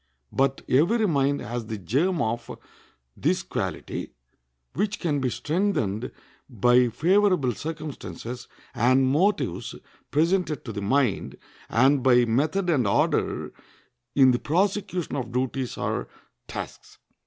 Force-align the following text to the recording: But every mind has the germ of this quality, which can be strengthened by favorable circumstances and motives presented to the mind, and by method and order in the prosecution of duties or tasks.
But 0.31 0.63
every 0.67 1.07
mind 1.07 1.41
has 1.41 1.67
the 1.67 1.77
germ 1.77 2.23
of 2.23 2.49
this 3.15 3.43
quality, 3.43 4.13
which 4.73 4.99
can 4.99 5.19
be 5.19 5.29
strengthened 5.29 6.11
by 6.49 6.89
favorable 6.89 7.53
circumstances 7.53 8.47
and 8.73 9.05
motives 9.05 9.75
presented 10.09 10.65
to 10.65 10.73
the 10.73 10.81
mind, 10.81 11.35
and 11.69 12.01
by 12.01 12.25
method 12.25 12.67
and 12.67 12.87
order 12.87 13.53
in 14.15 14.31
the 14.31 14.39
prosecution 14.39 15.15
of 15.15 15.31
duties 15.31 15.77
or 15.77 16.07
tasks. 16.47 16.97